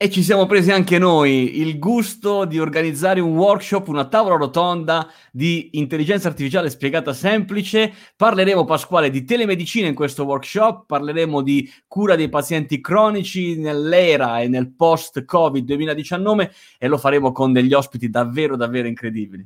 E 0.00 0.10
ci 0.10 0.22
siamo 0.22 0.46
presi 0.46 0.70
anche 0.70 0.96
noi 0.96 1.58
il 1.58 1.76
gusto 1.80 2.44
di 2.44 2.60
organizzare 2.60 3.18
un 3.18 3.36
workshop, 3.36 3.88
una 3.88 4.06
tavola 4.06 4.36
rotonda 4.36 5.10
di 5.32 5.70
intelligenza 5.72 6.28
artificiale 6.28 6.70
spiegata 6.70 7.12
semplice. 7.12 7.92
Parleremo, 8.16 8.64
Pasquale, 8.64 9.10
di 9.10 9.24
telemedicina 9.24 9.88
in 9.88 9.96
questo 9.96 10.22
workshop, 10.22 10.86
parleremo 10.86 11.42
di 11.42 11.68
cura 11.88 12.14
dei 12.14 12.28
pazienti 12.28 12.80
cronici 12.80 13.58
nell'era 13.58 14.38
e 14.38 14.46
nel 14.46 14.72
post-Covid 14.72 15.64
2019 15.64 16.52
e 16.78 16.86
lo 16.86 16.96
faremo 16.96 17.32
con 17.32 17.52
degli 17.52 17.74
ospiti 17.74 18.08
davvero, 18.08 18.54
davvero 18.54 18.86
incredibili. 18.86 19.44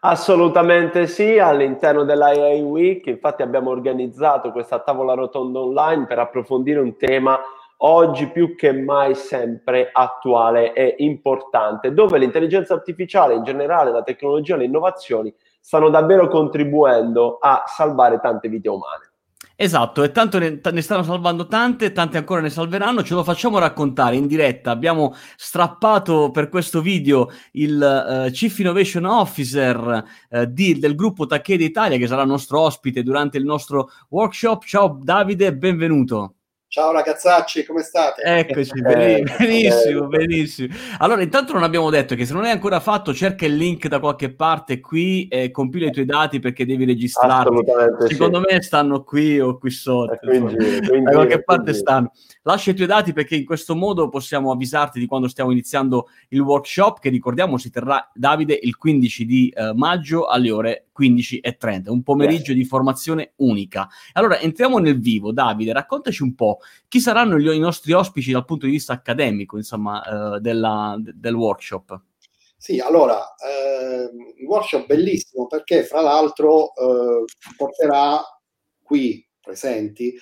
Assolutamente 0.00 1.06
sì, 1.06 1.38
all'interno 1.38 2.04
dell'IA 2.04 2.64
Week 2.64 3.04
infatti 3.04 3.42
abbiamo 3.42 3.68
organizzato 3.68 4.52
questa 4.52 4.78
tavola 4.78 5.12
rotonda 5.12 5.58
online 5.58 6.06
per 6.06 6.18
approfondire 6.18 6.80
un 6.80 6.96
tema 6.96 7.38
oggi 7.78 8.30
più 8.30 8.54
che 8.54 8.72
mai 8.72 9.14
sempre 9.14 9.90
attuale 9.92 10.72
e 10.72 10.94
importante, 10.98 11.92
dove 11.92 12.18
l'intelligenza 12.18 12.74
artificiale 12.74 13.34
in 13.34 13.42
generale, 13.42 13.90
la 13.90 14.02
tecnologia 14.02 14.56
le 14.56 14.64
innovazioni 14.64 15.34
stanno 15.60 15.90
davvero 15.90 16.28
contribuendo 16.28 17.38
a 17.40 17.64
salvare 17.66 18.20
tante 18.20 18.48
vite 18.48 18.68
umane. 18.68 19.10
Esatto, 19.58 20.02
e 20.02 20.12
tanto 20.12 20.38
ne, 20.38 20.60
ne, 20.62 20.82
stanno 20.82 21.02
salvando 21.02 21.46
tante, 21.46 21.92
tante 21.92 22.18
ancora 22.18 22.42
ne 22.42 22.50
salveranno, 22.50 23.02
ce 23.02 23.14
lo 23.14 23.24
facciamo 23.24 23.58
raccontare 23.58 24.14
in 24.14 24.26
diretta. 24.26 24.70
Abbiamo 24.70 25.14
strappato 25.34 26.30
per 26.30 26.50
questo 26.50 26.82
video 26.82 27.30
il 27.52 28.26
uh, 28.26 28.30
Chief 28.30 28.58
Innovation 28.58 29.06
Officer 29.06 30.04
uh, 30.28 30.44
di, 30.44 30.78
del 30.78 30.94
gruppo 30.94 31.24
Takeda 31.24 31.64
Italia, 31.64 31.96
che 31.96 32.06
sarà 32.06 32.24
nostro 32.24 32.60
ospite 32.60 33.02
durante 33.02 33.38
il 33.38 33.44
nostro 33.44 33.88
workshop. 34.10 34.62
Ciao 34.64 34.98
Davide, 35.02 35.54
benvenuto. 35.54 36.35
Ciao 36.76 36.92
ragazzacci, 36.92 37.64
come 37.64 37.80
state? 37.80 38.20
Eccoci, 38.20 38.72
eh, 38.86 39.24
benissimo, 39.38 40.08
benissimo. 40.08 40.74
Allora, 40.98 41.22
intanto 41.22 41.54
non 41.54 41.62
abbiamo 41.62 41.88
detto 41.88 42.14
che 42.14 42.26
se 42.26 42.34
non 42.34 42.44
hai 42.44 42.50
ancora 42.50 42.80
fatto, 42.80 43.14
cerca 43.14 43.46
il 43.46 43.56
link 43.56 43.88
da 43.88 43.98
qualche 43.98 44.30
parte 44.34 44.78
qui 44.78 45.26
e 45.28 45.50
compila 45.50 45.86
i 45.86 45.90
tuoi 45.90 46.04
dati 46.04 46.38
perché 46.38 46.66
devi 46.66 46.84
registrarti. 46.84 47.64
Secondo 48.08 48.44
sì. 48.46 48.52
me 48.52 48.60
stanno 48.60 49.02
qui 49.04 49.40
o 49.40 49.56
qui 49.56 49.70
sotto. 49.70 50.18
Quindi, 50.18 50.54
quindi, 50.54 51.04
da 51.04 51.12
qualche 51.12 51.42
parte 51.42 51.62
quindi. 51.62 51.80
stanno. 51.80 52.12
Lascia 52.42 52.72
i 52.72 52.74
tuoi 52.74 52.86
dati 52.86 53.14
perché 53.14 53.36
in 53.36 53.46
questo 53.46 53.74
modo 53.74 54.10
possiamo 54.10 54.50
avvisarti 54.50 54.98
di 54.98 55.06
quando 55.06 55.28
stiamo 55.28 55.52
iniziando 55.52 56.08
il 56.28 56.40
workshop 56.40 57.00
che 57.00 57.08
ricordiamo 57.08 57.56
si 57.56 57.70
terrà, 57.70 58.06
Davide, 58.12 58.58
il 58.60 58.76
15 58.76 59.24
di 59.24 59.50
uh, 59.56 59.74
maggio 59.74 60.26
alle 60.26 60.50
ore 60.50 60.85
15 60.96 61.40
e 61.40 61.56
30, 61.58 61.92
un 61.92 62.02
pomeriggio 62.02 62.52
yes. 62.52 62.62
di 62.62 62.64
formazione 62.64 63.32
unica. 63.36 63.86
Allora, 64.14 64.38
entriamo 64.38 64.78
nel 64.78 64.98
vivo. 64.98 65.30
Davide, 65.30 65.74
raccontaci 65.74 66.22
un 66.22 66.34
po' 66.34 66.60
chi 66.88 67.00
saranno 67.00 67.38
gli, 67.38 67.46
i 67.48 67.58
nostri 67.58 67.92
ospiti 67.92 68.32
dal 68.32 68.46
punto 68.46 68.64
di 68.64 68.72
vista 68.72 68.94
accademico, 68.94 69.58
insomma, 69.58 70.36
eh, 70.36 70.40
della, 70.40 70.96
del 70.98 71.34
workshop. 71.34 72.00
Sì, 72.56 72.80
allora, 72.80 73.34
eh, 73.36 74.10
il 74.40 74.46
workshop 74.46 74.86
bellissimo 74.86 75.46
perché 75.46 75.84
fra 75.84 76.00
l'altro 76.00 76.72
eh, 76.74 77.24
porterà 77.54 78.22
qui 78.82 79.22
presenti 79.38 80.14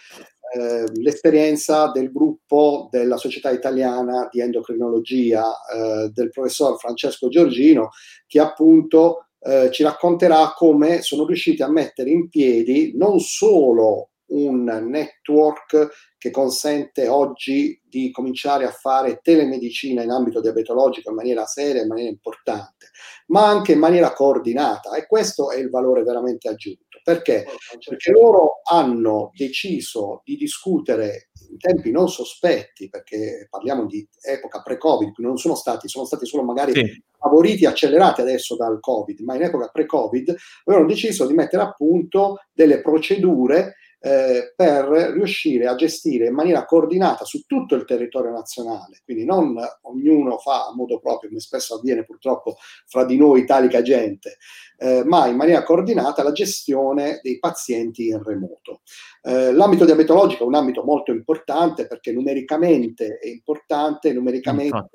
eh, 0.56 0.84
l'esperienza 0.94 1.92
del 1.92 2.10
gruppo 2.10 2.88
della 2.90 3.16
Società 3.16 3.50
Italiana 3.50 4.28
di 4.28 4.40
Endocrinologia 4.40 5.44
eh, 5.72 6.10
del 6.12 6.30
professor 6.30 6.76
Francesco 6.78 7.28
Giorgino 7.28 7.90
che 8.26 8.40
appunto 8.40 9.28
eh, 9.44 9.70
ci 9.70 9.82
racconterà 9.82 10.52
come 10.56 11.02
sono 11.02 11.26
riusciti 11.26 11.62
a 11.62 11.70
mettere 11.70 12.10
in 12.10 12.28
piedi 12.28 12.92
non 12.96 13.20
solo 13.20 14.10
un 14.26 14.64
network 14.64 15.88
che 16.16 16.30
consente 16.30 17.06
oggi 17.08 17.78
di 17.84 18.10
cominciare 18.10 18.64
a 18.64 18.70
fare 18.70 19.20
telemedicina 19.22 20.02
in 20.02 20.10
ambito 20.10 20.40
diabetologico 20.40 21.10
in 21.10 21.16
maniera 21.16 21.44
seria, 21.44 21.82
in 21.82 21.88
maniera 21.88 22.08
importante, 22.08 22.88
ma 23.26 23.46
anche 23.46 23.72
in 23.72 23.78
maniera 23.78 24.12
coordinata 24.14 24.96
e 24.96 25.06
questo 25.06 25.50
è 25.50 25.58
il 25.58 25.68
valore 25.68 26.02
veramente 26.02 26.48
aggiunto. 26.48 26.98
Perché? 27.04 27.44
Perché 27.86 28.10
loro 28.10 28.62
hanno 28.70 29.30
deciso 29.34 30.22
di 30.24 30.36
discutere 30.36 31.28
in 31.50 31.58
tempi 31.58 31.90
non 31.90 32.08
sospetti, 32.08 32.88
perché 32.88 33.46
parliamo 33.50 33.86
di 33.86 34.06
epoca 34.20 34.62
pre-Covid, 34.62 35.14
non 35.18 35.36
sono 35.36 35.54
stati, 35.54 35.88
sono 35.88 36.04
stati 36.04 36.26
solo 36.26 36.42
magari 36.42 36.72
sì. 36.72 37.02
favoriti, 37.18 37.66
accelerati 37.66 38.20
adesso 38.20 38.56
dal 38.56 38.80
Covid, 38.80 39.20
ma 39.20 39.34
in 39.34 39.42
epoca 39.42 39.68
pre-Covid 39.68 40.34
avevano 40.64 40.88
deciso 40.88 41.26
di 41.26 41.34
mettere 41.34 41.62
a 41.62 41.72
punto 41.72 42.38
delle 42.52 42.80
procedure 42.80 43.74
eh, 44.04 44.52
per 44.54 44.84
riuscire 45.14 45.66
a 45.66 45.74
gestire 45.76 46.26
in 46.26 46.34
maniera 46.34 46.66
coordinata 46.66 47.24
su 47.24 47.46
tutto 47.46 47.74
il 47.74 47.86
territorio 47.86 48.32
nazionale, 48.32 49.00
quindi 49.02 49.24
non 49.24 49.56
ognuno 49.82 50.36
fa 50.36 50.66
a 50.66 50.74
modo 50.74 51.00
proprio, 51.00 51.30
come 51.30 51.40
spesso 51.40 51.76
avviene 51.76 52.04
purtroppo 52.04 52.56
fra 52.86 53.06
di 53.06 53.16
noi 53.16 53.40
italica 53.40 53.80
gente, 53.80 54.36
eh, 54.76 55.04
ma 55.06 55.26
in 55.26 55.36
maniera 55.36 55.62
coordinata 55.62 56.22
la 56.22 56.32
gestione 56.32 57.20
dei 57.22 57.38
pazienti 57.38 58.08
in 58.08 58.22
remoto. 58.22 58.82
Eh, 59.22 59.52
l'ambito 59.52 59.86
diabetologico 59.86 60.44
è 60.44 60.48
un 60.48 60.54
ambito 60.54 60.84
molto 60.84 61.10
importante 61.10 61.86
perché 61.86 62.12
numericamente 62.12 63.16
è 63.18 63.28
importante, 63.28 64.12
numericamente 64.12 64.90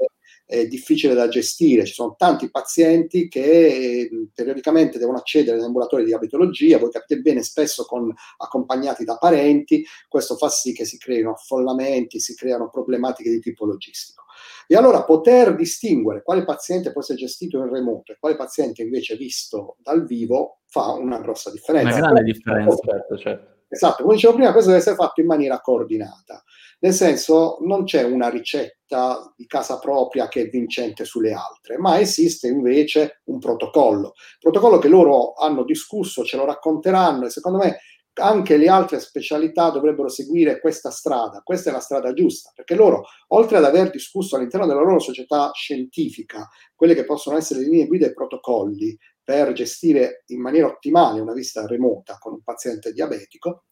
eh, 0.52 0.68
difficile 0.68 1.14
da 1.14 1.28
gestire. 1.28 1.86
Ci 1.86 1.94
sono 1.94 2.16
tanti 2.18 2.50
pazienti 2.50 3.28
che 3.28 3.68
eh, 3.68 4.10
periodicamente 4.34 4.98
devono 4.98 5.20
accedere 5.20 5.58
agli 5.58 5.64
ambulatori 5.64 6.04
di 6.04 6.10
diabetologia, 6.10 6.80
voi 6.80 6.90
capite 6.90 7.22
bene, 7.22 7.44
spesso 7.44 7.86
con, 7.86 8.12
accompagnati 8.38 9.04
da 9.04 9.18
parenti, 9.18 9.86
questo 10.08 10.36
fa 10.36 10.50
sì 10.50 10.74
che 10.74 10.86
si 10.86 10.98
creino 10.98 11.34
affollamenti, 11.34 12.20
si 12.20 12.34
creano 12.34 12.70
problematiche 12.70 13.30
di 13.30 13.40
tipo 13.40 13.66
logistico. 13.66 14.24
E 14.68 14.76
allora 14.76 15.04
poter 15.04 15.56
distinguere 15.56 16.24
quale 16.24 16.46
paziente 16.46 16.92
può 16.92 17.02
essere 17.02 17.20
gestito 17.20 17.60
in 17.60 17.70
remoto 17.70 18.12
e 18.12 18.18
quale 18.20 18.36
paziente 18.36 18.82
invece 18.82 19.16
visto 19.16 19.78
dal 19.80 20.06
vivo 20.06 20.62
fa 20.66 20.94
una 20.94 21.20
grossa 21.20 21.52
differenza. 21.52 21.98
Una 21.98 22.00
grande 22.00 22.24
differenza. 22.24 22.78
Certo, 22.84 23.18
certo. 23.18 23.58
Esatto, 23.72 24.02
come 24.02 24.16
dicevo 24.16 24.34
prima, 24.34 24.52
questo 24.52 24.70
deve 24.70 24.82
essere 24.82 24.96
fatto 24.96 25.22
in 25.22 25.28
maniera 25.28 25.60
coordinata. 25.60 26.44
Nel 26.82 26.94
senso, 26.94 27.58
non 27.62 27.84
c'è 27.84 28.04
una 28.04 28.30
ricetta 28.30 29.34
di 29.36 29.46
casa 29.46 29.80
propria 29.80 30.30
che 30.30 30.44
è 30.44 30.48
vincente 30.48 31.04
sulle 31.04 31.34
altre, 31.34 31.78
ma 31.78 32.00
esiste 32.00 32.48
invece 32.48 33.22
un 33.26 33.40
protocollo. 33.40 34.14
Protocollo 34.40 34.78
che 34.78 34.88
loro 34.88 35.34
hanno 35.34 35.64
discusso, 35.64 36.24
ce 36.24 36.38
lo 36.38 36.46
racconteranno 36.46 37.26
e 37.26 37.30
secondo 37.30 37.58
me 37.58 37.80
anche 38.14 38.58
le 38.58 38.70
altre 38.70 39.00
specialità 39.00 39.70
dovrebbero 39.70 40.10
seguire 40.10 40.60
questa 40.60 40.90
strada. 40.90 41.42
Questa 41.44 41.70
è 41.70 41.74
la 41.74 41.80
strada 41.80 42.14
giusta, 42.14 42.52
perché 42.54 42.76
loro, 42.76 43.04
oltre 43.30 43.58
ad 43.58 43.66
aver 43.66 43.90
discusso 43.90 44.36
all'interno 44.36 44.66
della 44.66 44.82
loro 44.82 45.00
società 45.00 45.52
scientifica 45.54 46.48
quelle 46.76 46.96
che 46.96 47.06
possono 47.06 47.38
essere 47.38 47.62
le 47.62 47.68
linee 47.68 47.88
guida 47.88 48.08
e 48.08 48.14
protocolli 48.14 48.98
per 49.24 49.54
gestire 49.54 50.24
in 50.28 50.42
maniera 50.42 50.68
ottimale 50.68 51.20
una 51.20 51.34
visita 51.34 51.66
remota 51.68 52.18
con 52.18 52.34
un 52.34 52.42
paziente 52.42 52.92
diabetico, 52.92 53.66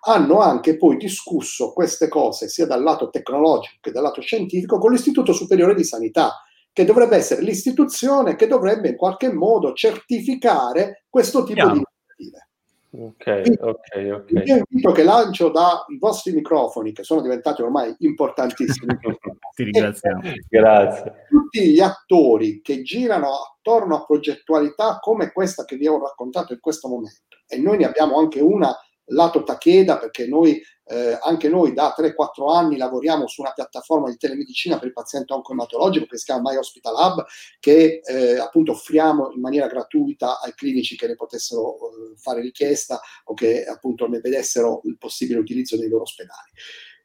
hanno 0.00 0.40
anche 0.40 0.76
poi 0.76 0.96
discusso 0.96 1.72
queste 1.72 2.08
cose 2.08 2.48
sia 2.48 2.66
dal 2.66 2.82
lato 2.82 3.10
tecnologico 3.10 3.76
che 3.80 3.90
dal 3.90 4.02
lato 4.02 4.20
scientifico 4.20 4.78
con 4.78 4.92
l'Istituto 4.92 5.32
Superiore 5.32 5.74
di 5.74 5.84
Sanità, 5.84 6.42
che 6.72 6.84
dovrebbe 6.84 7.16
essere 7.16 7.42
l'istituzione 7.42 8.36
che 8.36 8.46
dovrebbe 8.46 8.90
in 8.90 8.96
qualche 8.96 9.32
modo 9.32 9.72
certificare 9.72 11.04
questo 11.08 11.42
tipo 11.42 11.54
Chiaro. 11.54 11.72
di 11.72 11.84
iniziative. 12.16 12.48
Ok, 12.90 13.42
ok, 13.60 14.10
ok. 14.14 14.30
Il 14.30 14.42
mio 14.44 14.64
invito 14.66 14.92
che 14.92 15.02
lancio 15.02 15.50
dai 15.50 15.98
vostri 15.98 16.32
microfoni, 16.32 16.92
che 16.92 17.02
sono 17.02 17.20
diventati 17.20 17.60
ormai 17.60 17.94
importantissimi, 17.98 18.96
ti 19.54 19.64
ringraziamo. 19.64 20.22
Grazie. 20.48 21.26
Tutti 21.28 21.70
gli 21.70 21.80
attori 21.80 22.62
che 22.62 22.82
girano 22.82 23.28
attorno 23.32 23.96
a 23.96 24.04
progettualità 24.06 24.98
come 25.00 25.32
questa 25.32 25.64
che 25.64 25.76
vi 25.76 25.86
ho 25.86 25.98
raccontato 26.00 26.54
in 26.54 26.60
questo 26.60 26.88
momento, 26.88 27.36
e 27.46 27.58
noi 27.58 27.76
ne 27.76 27.84
abbiamo 27.84 28.18
anche 28.18 28.40
una 28.40 28.74
lato 29.08 29.42
Takeda, 29.42 29.98
perché 29.98 30.26
noi, 30.26 30.60
eh, 30.86 31.18
anche 31.22 31.48
noi 31.48 31.72
da 31.72 31.94
3-4 31.96 32.54
anni 32.54 32.76
lavoriamo 32.76 33.26
su 33.26 33.40
una 33.40 33.52
piattaforma 33.52 34.08
di 34.08 34.16
telemedicina 34.16 34.78
per 34.78 34.88
il 34.88 34.92
paziente 34.92 35.32
oncoematologico 35.32 36.06
che 36.06 36.18
si 36.18 36.24
chiama 36.24 36.50
My 36.50 36.56
Hospital 36.56 36.94
Hub, 36.94 37.24
che 37.60 38.00
eh, 38.02 38.38
appunto 38.38 38.72
offriamo 38.72 39.30
in 39.32 39.40
maniera 39.40 39.66
gratuita 39.66 40.40
ai 40.40 40.54
clinici 40.54 40.96
che 40.96 41.06
ne 41.06 41.14
potessero 41.14 41.74
eh, 41.74 42.16
fare 42.16 42.40
richiesta 42.40 43.00
o 43.24 43.34
che 43.34 43.64
appunto 43.64 44.08
ne 44.08 44.20
vedessero 44.20 44.80
il 44.84 44.96
possibile 44.98 45.40
utilizzo 45.40 45.76
nei 45.76 45.88
loro 45.88 46.02
ospedali. 46.02 46.50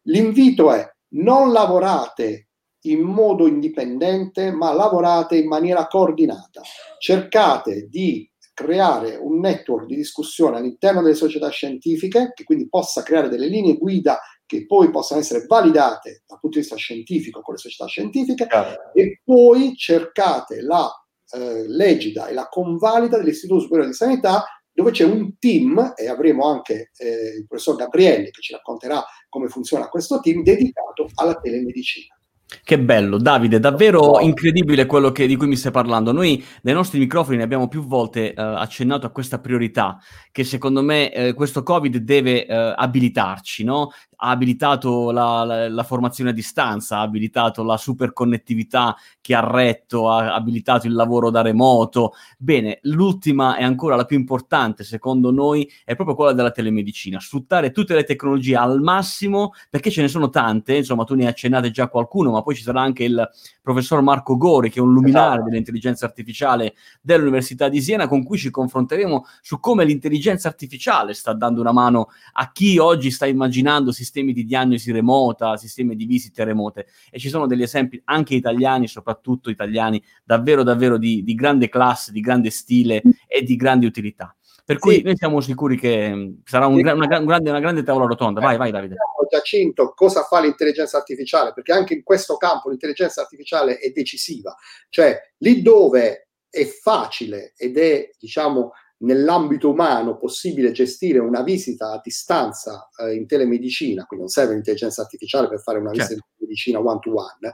L'invito 0.03 0.71
è 0.71 0.89
non 1.15 1.51
lavorate 1.51 2.47
in 2.85 3.01
modo 3.01 3.47
indipendente, 3.47 4.51
ma 4.51 4.73
lavorate 4.73 5.37
in 5.37 5.47
maniera 5.47 5.87
coordinata. 5.87 6.61
Cercate 6.97 7.87
di 7.87 8.29
creare 8.53 9.15
un 9.15 9.39
network 9.39 9.85
di 9.85 9.95
discussione 9.95 10.57
all'interno 10.57 11.01
delle 11.01 11.15
società 11.15 11.49
scientifiche 11.49 12.31
che 12.33 12.43
quindi 12.43 12.69
possa 12.69 13.03
creare 13.03 13.29
delle 13.29 13.47
linee 13.47 13.77
guida 13.77 14.19
che 14.45 14.65
poi 14.65 14.91
possano 14.91 15.21
essere 15.21 15.45
validate 15.47 16.23
dal 16.27 16.39
punto 16.39 16.57
di 16.57 16.63
vista 16.63 16.75
scientifico 16.75 17.41
con 17.41 17.55
le 17.55 17.59
società 17.59 17.87
scientifiche 17.87 18.45
Chiaro. 18.45 18.93
e 18.93 19.21
poi 19.23 19.75
cercate 19.75 20.61
la 20.61 20.91
eh, 21.31 21.67
legida 21.67 22.27
e 22.27 22.33
la 22.33 22.47
convalida 22.47 23.17
dell'Istituto 23.17 23.61
Superiore 23.61 23.89
di 23.89 23.95
Sanità 23.95 24.45
dove 24.71 24.91
c'è 24.91 25.03
un 25.03 25.37
team 25.37 25.93
e 25.95 26.07
avremo 26.07 26.49
anche 26.49 26.91
eh, 26.97 27.37
il 27.37 27.47
professor 27.47 27.75
Gabrielli 27.75 28.31
che 28.31 28.41
ci 28.41 28.53
racconterà 28.53 29.03
come 29.29 29.47
funziona 29.47 29.87
questo 29.87 30.19
team 30.19 30.41
dedicato 30.41 31.09
alla 31.15 31.35
telemedicina. 31.39 32.15
Che 32.63 32.79
bello, 32.79 33.17
Davide, 33.17 33.59
davvero 33.59 34.19
incredibile 34.19 34.85
quello 34.85 35.11
che, 35.11 35.25
di 35.27 35.35
cui 35.35 35.47
mi 35.47 35.55
stai 35.55 35.71
parlando. 35.71 36.11
Noi 36.11 36.43
nei 36.61 36.73
nostri 36.73 36.99
microfoni 36.99 37.37
ne 37.37 37.43
abbiamo 37.43 37.67
più 37.67 37.85
volte 37.85 38.33
eh, 38.33 38.41
accennato 38.41 39.05
a 39.07 39.09
questa 39.09 39.39
priorità 39.39 39.97
che 40.31 40.43
secondo 40.43 40.81
me 40.81 41.11
eh, 41.11 41.33
questo 41.33 41.63
Covid 41.63 41.97
deve 41.97 42.45
eh, 42.45 42.73
abilitarci, 42.75 43.63
no? 43.63 43.91
Ha 44.23 44.29
abilitato 44.29 45.11
la, 45.11 45.43
la, 45.43 45.67
la, 45.67 45.83
formazione 45.83 46.29
a 46.29 46.33
distanza, 46.33 46.99
ha 46.99 47.01
abilitato 47.01 47.61
la 47.61 47.75
superconnettività 47.75 48.95
che 49.19 49.35
ha 49.35 49.45
retto, 49.45 50.09
ha 50.09 50.33
abilitato 50.33 50.87
il 50.87 50.93
lavoro 50.93 51.29
da 51.29 51.41
remoto. 51.41 52.13
Bene, 52.37 52.79
l'ultima 52.83 53.57
e 53.57 53.63
ancora 53.63 53.97
la 53.97 54.05
più 54.05 54.17
importante, 54.17 54.85
secondo 54.85 55.29
noi, 55.29 55.69
è 55.83 55.95
proprio 55.95 56.15
quella 56.15 56.31
della 56.31 56.51
telemedicina. 56.51 57.19
Sfruttare 57.19 57.71
tutte 57.71 57.95
le 57.95 58.05
tecnologie 58.05 58.55
al 58.55 58.81
massimo, 58.81 59.51
perché 59.69 59.91
ce 59.91 60.01
ne 60.01 60.07
sono 60.07 60.29
tante, 60.29 60.77
insomma, 60.77 61.03
tu 61.03 61.15
ne 61.15 61.23
hai 61.23 61.29
accennate 61.29 61.69
già 61.69 61.89
qualcuno, 61.89 62.31
ma 62.31 62.41
poi 62.41 62.55
ci 62.55 62.63
sarà 62.63 62.81
anche 62.81 63.03
il 63.03 63.29
professor 63.61 64.01
Marco 64.01 64.37
Gori, 64.37 64.69
che 64.69 64.79
è 64.79 64.81
un 64.81 64.93
luminare 64.93 65.33
esatto. 65.35 65.49
dell'intelligenza 65.49 66.05
artificiale 66.05 66.75
dell'Università 67.01 67.67
di 67.67 67.81
Siena, 67.81 68.07
con 68.07 68.23
cui 68.23 68.37
ci 68.37 68.49
confronteremo 68.49 69.25
su 69.41 69.59
come 69.59 69.83
l'intelligenza 69.83 70.47
artificiale 70.47 71.13
sta 71.13 71.33
dando 71.33 71.59
una 71.59 71.71
mano 71.71 72.09
a 72.33 72.51
chi 72.51 72.77
oggi 72.77 73.11
sta 73.11 73.25
immaginando 73.25 73.91
sistemi 74.13 74.33
di 74.33 74.45
diagnosi 74.45 74.91
remota, 74.91 75.57
sistemi 75.57 75.95
di 75.95 76.05
visite 76.05 76.43
remote. 76.43 76.85
E 77.09 77.17
ci 77.17 77.29
sono 77.29 77.47
degli 77.47 77.63
esempi 77.63 77.99
anche 78.05 78.35
italiani, 78.35 78.87
soprattutto 78.87 79.49
italiani, 79.49 80.01
davvero, 80.23 80.61
davvero 80.61 80.99
di, 80.99 81.23
di 81.23 81.33
grande 81.33 81.67
classe, 81.67 82.11
di 82.11 82.21
grande 82.21 82.51
stile 82.51 83.01
e 83.27 83.41
di 83.41 83.55
grande 83.55 83.87
utilità. 83.87 84.35
Per 84.65 84.77
cui 84.77 84.95
sì. 84.95 85.01
noi 85.01 85.17
siamo 85.17 85.41
sicuri 85.41 85.77
che 85.77 86.13
mm, 86.13 86.33
sarà 86.45 86.67
un, 86.67 86.75
una, 86.75 86.93
una, 86.93 87.07
grande, 87.07 87.49
una, 87.49 87.59
grande, 87.59 87.83
tavola 87.83 88.05
rotonda. 88.05 88.39
Vai, 88.39 88.55
vai 88.55 88.71
Davide. 88.71 88.95
Giacinto, 89.29 89.93
cosa 89.95 90.21
fa 90.21 90.39
l'intelligenza 90.39 90.97
artificiale? 90.97 91.53
Perché 91.53 91.71
anche 91.71 91.95
in 91.95 92.03
questo 92.03 92.37
campo 92.37 92.69
l'intelligenza 92.69 93.21
artificiale 93.21 93.79
è 93.79 93.89
decisiva. 93.89 94.55
Cioè, 94.89 95.19
lì 95.39 95.63
dove 95.63 96.27
è 96.51 96.65
facile 96.65 97.53
ed 97.57 97.77
è, 97.79 98.11
diciamo, 98.19 98.73
nell'ambito 99.03 99.69
umano 99.69 100.17
possibile 100.17 100.71
gestire 100.71 101.19
una 101.19 101.41
visita 101.41 101.91
a 101.91 102.01
distanza 102.03 102.89
eh, 102.97 103.13
in 103.13 103.27
telemedicina, 103.27 104.05
quindi 104.05 104.25
non 104.25 104.33
serve 104.33 104.53
l'intelligenza 104.53 105.01
artificiale 105.01 105.47
per 105.47 105.61
fare 105.61 105.79
una 105.79 105.93
certo. 105.93 106.07
visita 106.09 106.27
in 106.27 106.45
medicina 106.45 106.79
one-to-one, 106.79 107.53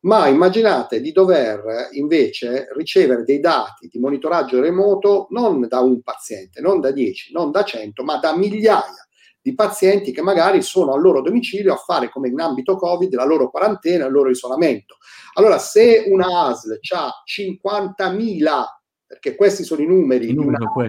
ma 0.00 0.26
immaginate 0.28 1.00
di 1.00 1.12
dover 1.12 1.88
invece 1.92 2.68
ricevere 2.74 3.24
dei 3.24 3.40
dati 3.40 3.88
di 3.88 3.98
monitoraggio 3.98 4.60
remoto 4.60 5.26
non 5.30 5.66
da 5.68 5.80
un 5.80 6.00
paziente, 6.02 6.60
non 6.60 6.80
da 6.80 6.90
10, 6.90 7.32
non 7.32 7.50
da 7.50 7.64
100, 7.64 8.02
ma 8.02 8.16
da 8.16 8.34
migliaia 8.36 9.06
di 9.42 9.54
pazienti 9.54 10.12
che 10.12 10.20
magari 10.20 10.60
sono 10.62 10.92
al 10.92 11.00
loro 11.00 11.22
domicilio 11.22 11.72
a 11.72 11.76
fare 11.76 12.10
come 12.10 12.28
in 12.28 12.38
ambito 12.40 12.76
Covid 12.76 13.12
la 13.14 13.24
loro 13.24 13.50
quarantena, 13.50 14.06
il 14.06 14.12
loro 14.12 14.30
isolamento. 14.30 14.96
Allora, 15.34 15.58
se 15.58 16.04
una 16.08 16.48
ASL 16.48 16.78
ha 16.94 17.10
50.000, 17.24 18.64
perché 19.10 19.34
questi 19.34 19.64
sono 19.64 19.82
i 19.82 19.86
numeri, 19.86 20.28
I 20.28 20.34
numeri 20.34 20.58
di, 20.58 20.64
una, 20.72 20.88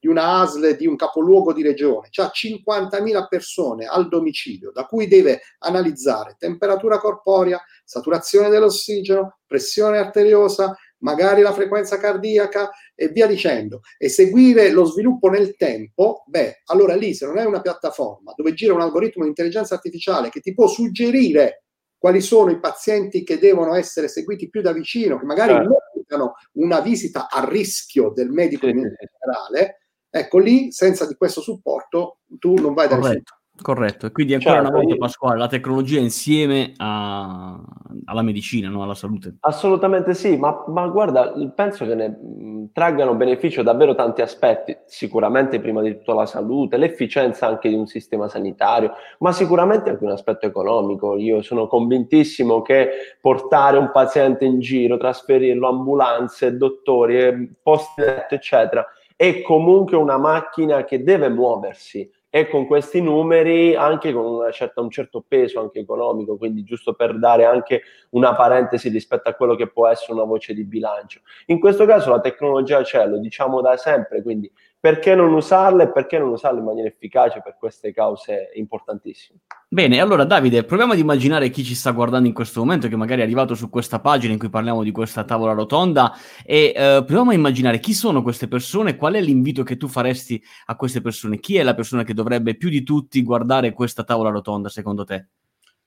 di 0.00 0.06
una 0.06 0.40
ASL 0.42 0.76
di 0.76 0.86
un 0.86 0.96
capoluogo 0.96 1.54
di 1.54 1.62
regione, 1.62 2.10
ha 2.14 2.30
50.000 2.30 3.26
persone 3.26 3.86
al 3.86 4.06
domicilio 4.08 4.70
da 4.70 4.84
cui 4.84 5.08
deve 5.08 5.40
analizzare 5.60 6.36
temperatura 6.38 6.98
corporea, 6.98 7.58
saturazione 7.82 8.50
dell'ossigeno, 8.50 9.38
pressione 9.46 9.96
arteriosa, 9.96 10.76
magari 10.98 11.40
la 11.40 11.54
frequenza 11.54 11.96
cardiaca 11.96 12.70
e 12.94 13.08
via 13.08 13.26
dicendo, 13.26 13.80
e 13.96 14.10
seguire 14.10 14.70
lo 14.70 14.84
sviluppo 14.84 15.30
nel 15.30 15.56
tempo, 15.56 16.22
beh, 16.26 16.64
allora 16.66 16.94
lì 16.94 17.14
se 17.14 17.24
non 17.24 17.38
è 17.38 17.46
una 17.46 17.62
piattaforma 17.62 18.34
dove 18.36 18.52
gira 18.52 18.74
un 18.74 18.82
algoritmo 18.82 19.22
di 19.22 19.30
intelligenza 19.30 19.74
artificiale 19.74 20.28
che 20.28 20.40
ti 20.40 20.52
può 20.52 20.66
suggerire 20.66 21.62
quali 21.96 22.20
sono 22.20 22.50
i 22.50 22.60
pazienti 22.60 23.24
che 23.24 23.38
devono 23.38 23.74
essere 23.74 24.08
seguiti 24.08 24.50
più 24.50 24.60
da 24.60 24.72
vicino, 24.72 25.18
che 25.18 25.24
magari 25.24 25.54
certo. 25.54 25.93
Meritano 26.14 26.34
una 26.52 26.80
visita 26.80 27.28
a 27.28 27.44
rischio 27.44 28.10
del 28.10 28.30
medico 28.30 28.66
in 28.66 28.76
generale, 28.76 29.80
ecco 30.08 30.38
lì, 30.38 30.72
senza 30.72 31.06
di 31.06 31.14
questo 31.14 31.40
supporto, 31.40 32.18
tu 32.38 32.54
non 32.54 32.74
vai 32.74 32.88
da 32.88 32.96
nessuno. 32.96 33.22
Corretto, 33.62 34.06
e 34.06 34.10
quindi 34.10 34.34
ancora 34.34 34.56
certo, 34.56 34.70
una 34.70 34.78
volta 34.80 34.96
Pasquale, 34.96 35.38
la 35.38 35.46
tecnologia 35.46 36.00
insieme 36.00 36.72
a, 36.76 37.56
alla 38.04 38.22
medicina, 38.22 38.68
no? 38.68 38.82
alla 38.82 38.96
salute. 38.96 39.36
Assolutamente 39.40 40.12
sì, 40.14 40.36
ma, 40.36 40.64
ma 40.66 40.88
guarda, 40.88 41.32
penso 41.54 41.86
che 41.86 41.94
ne 41.94 42.08
mh, 42.08 42.70
traggano 42.72 43.14
beneficio 43.14 43.62
davvero 43.62 43.94
tanti 43.94 44.22
aspetti, 44.22 44.76
sicuramente 44.86 45.60
prima 45.60 45.82
di 45.82 45.92
tutto 45.92 46.14
la 46.14 46.26
salute, 46.26 46.76
l'efficienza 46.76 47.46
anche 47.46 47.68
di 47.68 47.76
un 47.76 47.86
sistema 47.86 48.28
sanitario, 48.28 48.94
ma 49.20 49.30
sicuramente 49.30 49.90
anche 49.90 50.02
un 50.02 50.10
aspetto 50.10 50.46
economico. 50.46 51.16
Io 51.16 51.40
sono 51.40 51.68
convintissimo 51.68 52.60
che 52.60 52.88
portare 53.20 53.78
un 53.78 53.92
paziente 53.92 54.44
in 54.44 54.58
giro, 54.58 54.96
trasferirlo, 54.96 55.68
ambulanze, 55.68 56.56
dottori, 56.56 57.54
posti 57.62 58.00
letto, 58.00 58.34
eccetera, 58.34 58.84
è 59.14 59.42
comunque 59.42 59.96
una 59.96 60.18
macchina 60.18 60.82
che 60.82 61.04
deve 61.04 61.28
muoversi 61.28 62.10
e 62.36 62.48
con 62.48 62.66
questi 62.66 63.00
numeri 63.00 63.76
anche 63.76 64.12
con 64.12 64.50
certa, 64.50 64.80
un 64.80 64.90
certo 64.90 65.24
peso 65.24 65.60
anche 65.60 65.78
economico, 65.78 66.36
quindi 66.36 66.64
giusto 66.64 66.94
per 66.94 67.16
dare 67.16 67.44
anche 67.44 67.82
una 68.10 68.34
parentesi 68.34 68.88
rispetto 68.88 69.28
a 69.28 69.34
quello 69.34 69.54
che 69.54 69.68
può 69.68 69.86
essere 69.86 70.14
una 70.14 70.24
voce 70.24 70.52
di 70.52 70.64
bilancio. 70.64 71.20
In 71.46 71.60
questo 71.60 71.86
caso 71.86 72.10
la 72.10 72.18
tecnologia 72.18 72.82
c'è, 72.82 73.06
lo 73.06 73.18
diciamo 73.18 73.60
da 73.60 73.76
sempre, 73.76 74.20
quindi 74.20 74.50
perché 74.84 75.14
non 75.14 75.32
usarla 75.32 75.84
e 75.84 75.92
perché 75.92 76.18
non 76.18 76.28
usarla 76.28 76.58
in 76.58 76.66
maniera 76.66 76.88
efficace 76.88 77.40
per 77.42 77.56
queste 77.58 77.90
cause 77.94 78.50
importantissime. 78.52 79.38
Bene, 79.66 79.98
allora 79.98 80.24
Davide, 80.24 80.64
proviamo 80.64 80.92
ad 80.92 80.98
immaginare 80.98 81.48
chi 81.48 81.64
ci 81.64 81.74
sta 81.74 81.90
guardando 81.92 82.28
in 82.28 82.34
questo 82.34 82.60
momento, 82.60 82.86
che 82.86 82.94
magari 82.94 83.22
è 83.22 83.24
arrivato 83.24 83.54
su 83.54 83.70
questa 83.70 84.00
pagina 84.00 84.34
in 84.34 84.38
cui 84.38 84.50
parliamo 84.50 84.82
di 84.82 84.90
questa 84.90 85.24
tavola 85.24 85.54
rotonda, 85.54 86.12
e 86.44 86.74
eh, 86.76 87.02
proviamo 87.02 87.30
a 87.30 87.32
immaginare 87.32 87.78
chi 87.78 87.94
sono 87.94 88.22
queste 88.22 88.46
persone, 88.46 88.96
qual 88.96 89.14
è 89.14 89.22
l'invito 89.22 89.62
che 89.62 89.78
tu 89.78 89.88
faresti 89.88 90.44
a 90.66 90.76
queste 90.76 91.00
persone, 91.00 91.40
chi 91.40 91.56
è 91.56 91.62
la 91.62 91.74
persona 91.74 92.02
che 92.02 92.12
dovrebbe 92.12 92.54
più 92.54 92.68
di 92.68 92.82
tutti 92.82 93.22
guardare 93.22 93.72
questa 93.72 94.04
tavola 94.04 94.28
rotonda 94.28 94.68
secondo 94.68 95.04
te? 95.04 95.28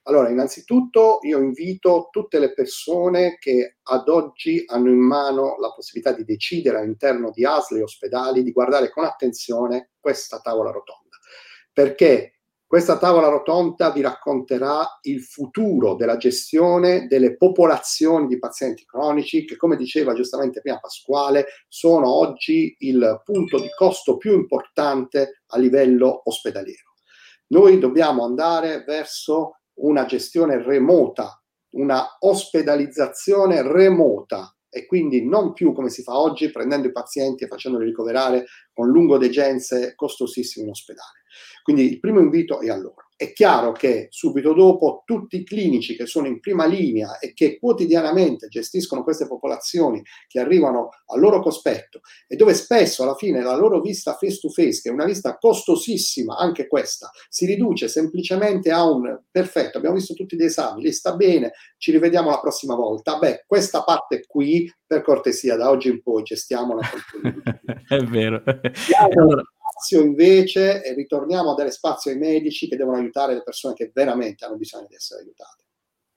Allora, 0.08 0.30
innanzitutto 0.30 1.20
io 1.24 1.40
invito 1.40 2.08
tutte 2.12 2.40
le 2.40 2.54
persone 2.54 3.36
che 3.40 3.76
ad 3.84 4.08
oggi 4.08 4.64
hanno 4.68 4.90
in 4.90 5.00
mano 5.00 5.58
la 5.60 5.74
possibilità 5.74 6.14
di 6.14 6.24
decidere 6.24 6.80
all'interno 6.80 7.30
di 7.30 7.44
ASL 7.44 7.78
e 7.78 7.84
ospedali 7.84 8.42
di 8.42 8.54
guardare 8.54 8.90
con 8.90 9.04
attenzione 9.04 9.92
questa 10.00 10.40
tavola 10.40 10.72
rotonda, 10.72 11.18
perché 11.74 12.40
questa 12.66 12.98
tavola 12.98 13.28
rotonda 13.28 13.92
vi 13.92 14.00
racconterà 14.00 15.00
il 15.02 15.22
futuro 15.22 15.96
della 15.96 16.16
gestione 16.16 17.08
delle 17.08 17.36
popolazioni 17.36 18.28
di 18.28 18.40
pazienti 18.40 18.86
cronici 18.86 19.44
che, 19.44 19.58
come 19.58 19.76
diceva 19.76 20.14
giustamente 20.14 20.62
prima 20.62 20.80
Pasquale, 20.80 21.48
sono 21.68 22.14
oggi 22.14 22.78
il 22.80 23.22
punto 23.26 23.60
di 23.60 23.70
costo 23.76 24.16
più 24.16 24.34
importante 24.34 25.42
a 25.48 25.58
livello 25.58 26.22
ospedaliero. 26.24 26.94
Noi 27.50 27.80
dobbiamo 27.80 28.26
andare 28.26 28.84
verso 28.86 29.57
una 29.78 30.06
gestione 30.06 30.62
remota, 30.62 31.42
una 31.72 32.06
ospedalizzazione 32.20 33.62
remota 33.62 34.56
e 34.70 34.86
quindi 34.86 35.26
non 35.26 35.54
più 35.54 35.74
come 35.74 35.90
si 35.90 36.04
fa 36.04 36.20
oggi 36.20 36.52
prendendo 36.52 36.88
i 36.88 36.92
pazienti 36.92 37.44
e 37.44 37.48
facendoli 37.48 37.86
ricoverare 37.86 38.46
con 38.74 38.90
lungodegenze 38.90 39.96
costosissime 39.96 40.66
in 40.66 40.72
ospedale. 40.72 41.24
Quindi 41.64 41.90
il 41.90 42.00
primo 42.00 42.20
invito 42.20 42.60
è 42.60 42.70
a 42.70 42.78
loro. 42.78 43.07
È 43.18 43.34
chiaro 43.34 43.72
che 43.72 44.10
subito 44.12 44.54
dopo 44.54 45.02
tutti 45.04 45.38
i 45.38 45.44
clinici 45.44 45.96
che 45.96 46.06
sono 46.06 46.28
in 46.28 46.40
prima 46.40 46.68
linea 46.68 47.18
e 47.18 47.34
che 47.34 47.58
quotidianamente 47.58 48.48
gestiscono 48.48 49.04
queste 49.04 49.26
popolazioni 49.26 50.04
che 50.28 50.40
arrivano 50.40 50.90
al 51.08 51.20
loro 51.20 51.42
cospetto 51.42 52.02
e 52.28 52.36
dove 52.36 52.54
spesso 52.54 53.02
alla 53.02 53.16
fine 53.16 53.42
la 53.42 53.56
loro 53.56 53.82
vista 53.82 54.14
face 54.14 54.38
to 54.40 54.50
face, 54.50 54.82
che 54.84 54.90
è 54.90 54.92
una 54.92 55.06
vista 55.06 55.36
costosissima 55.36 56.38
anche 56.38 56.68
questa, 56.68 57.10
si 57.28 57.48
riduce 57.48 57.88
semplicemente 57.88 58.70
a 58.70 58.88
un 58.88 59.20
perfetto, 59.32 59.80
abbiamo 59.80 59.96
visto 59.96 60.14
tutti 60.14 60.36
gli 60.36 60.44
esami, 60.44 60.84
lì 60.84 60.92
sta 60.92 61.16
bene, 61.16 61.54
ci 61.78 61.90
rivediamo 61.90 62.30
la 62.30 62.40
prossima 62.40 62.76
volta. 62.76 63.18
Beh, 63.18 63.46
questa 63.48 63.82
parte 63.82 64.26
qui, 64.28 64.72
per 64.86 65.02
cortesia, 65.02 65.56
da 65.56 65.72
oggi 65.72 65.90
in 65.90 66.04
poi 66.04 66.22
gestiamola. 66.22 66.82
è 67.90 68.04
vero. 68.04 68.44
Allora, 69.00 69.42
spazio 69.78 70.02
invece 70.02 70.84
e 70.84 70.94
ritorniamo 70.94 71.52
a 71.52 71.56
dare 71.56 71.72
spazio 71.72 72.12
ai 72.12 72.18
medici 72.18 72.68
che 72.68 72.76
devono 72.76 72.98
aiutare 72.98 73.36
le 73.36 73.44
persone 73.44 73.76
che 73.76 73.92
veramente 73.94 74.44
hanno 74.44 74.58
bisogno 74.58 74.88
di 74.90 74.96
essere 74.96 75.22
aiutate. 75.22 75.64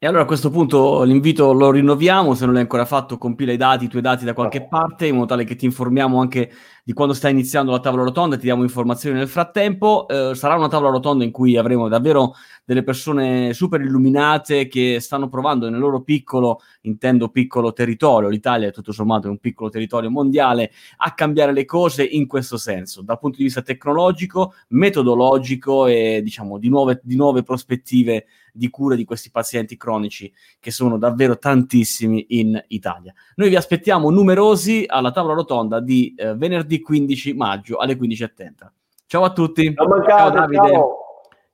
E 0.02 0.06
allora 0.06 0.22
a 0.22 0.26
questo 0.26 0.48
punto 0.48 1.02
l'invito 1.02 1.52
lo 1.52 1.70
rinnoviamo, 1.70 2.34
se 2.34 2.46
non 2.46 2.54
l'hai 2.54 2.62
ancora 2.62 2.86
fatto 2.86 3.18
compila 3.18 3.52
i 3.52 3.58
dati, 3.58 3.84
i 3.84 3.88
tuoi 3.88 4.00
dati 4.00 4.24
da 4.24 4.32
qualche 4.32 4.66
parte, 4.66 5.06
in 5.06 5.16
modo 5.16 5.26
tale 5.26 5.44
che 5.44 5.56
ti 5.56 5.66
informiamo 5.66 6.20
anche 6.20 6.50
di 6.90 6.96
quando 6.96 7.14
sta 7.14 7.28
iniziando 7.28 7.70
la 7.70 7.78
tavola 7.78 8.02
rotonda, 8.02 8.34
ti 8.34 8.42
diamo 8.42 8.64
informazioni 8.64 9.16
nel 9.16 9.28
frattempo. 9.28 10.08
Eh, 10.08 10.34
sarà 10.34 10.56
una 10.56 10.66
tavola 10.66 10.90
rotonda 10.90 11.22
in 11.22 11.30
cui 11.30 11.56
avremo 11.56 11.86
davvero 11.86 12.34
delle 12.64 12.82
persone 12.82 13.52
super 13.52 13.80
illuminate 13.80 14.66
che 14.66 14.98
stanno 14.98 15.28
provando 15.28 15.70
nel 15.70 15.78
loro 15.78 16.02
piccolo, 16.02 16.60
intendo 16.82 17.28
piccolo 17.28 17.72
territorio, 17.72 18.28
l'Italia 18.28 18.72
tutto 18.72 18.90
sommato 18.90 19.28
è 19.28 19.30
un 19.30 19.38
piccolo 19.38 19.70
territorio 19.70 20.10
mondiale, 20.10 20.72
a 20.96 21.14
cambiare 21.14 21.52
le 21.52 21.64
cose 21.64 22.02
in 22.02 22.26
questo 22.26 22.56
senso, 22.56 23.02
dal 23.02 23.20
punto 23.20 23.36
di 23.36 23.44
vista 23.44 23.62
tecnologico, 23.62 24.54
metodologico 24.70 25.86
e 25.86 26.20
diciamo 26.24 26.58
di 26.58 26.68
nuove, 26.68 27.00
di 27.04 27.14
nuove 27.14 27.44
prospettive 27.44 28.26
di 28.52 28.68
cura 28.70 28.94
di 28.94 29.04
questi 29.04 29.30
pazienti 29.30 29.76
cronici 29.76 30.32
che 30.58 30.70
sono 30.70 30.98
davvero 30.98 31.38
tantissimi 31.38 32.26
in 32.30 32.62
Italia. 32.68 33.12
Noi 33.36 33.48
vi 33.48 33.56
aspettiamo 33.56 34.10
numerosi 34.10 34.84
alla 34.86 35.10
tavola 35.10 35.34
rotonda 35.34 35.80
di 35.80 36.14
eh, 36.16 36.34
venerdì 36.34 36.79
15 36.80 37.34
maggio 37.34 37.76
alle 37.76 37.94
15.30. 37.94 38.52
Ciao 39.06 39.24
a 39.24 39.32
tutti. 39.32 39.74
Ciao, 39.74 40.04
ciao 40.04 40.30
Davide. 40.30 40.68
Ciao. 40.70 40.96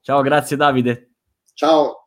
ciao, 0.01 0.23
grazie 0.23 0.57
Davide. 0.57 1.11
Ciao. 1.55 2.06